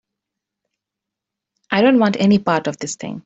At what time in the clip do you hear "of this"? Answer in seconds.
2.67-2.95